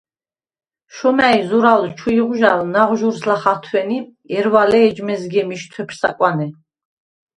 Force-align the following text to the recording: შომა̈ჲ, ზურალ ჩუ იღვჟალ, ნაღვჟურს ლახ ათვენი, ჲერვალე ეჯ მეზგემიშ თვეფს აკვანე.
შომა̈ჲ, 0.95 1.37
ზურალ 1.47 1.81
ჩუ 1.97 2.09
იღვჟალ, 2.19 2.59
ნაღვჟურს 2.73 3.21
ლახ 3.29 3.43
ათვენი, 3.53 3.99
ჲერვალე 4.33 4.79
ეჯ 4.89 4.97
მეზგემიშ 5.07 5.63
თვეფს 5.71 5.99
აკვანე. 6.09 6.47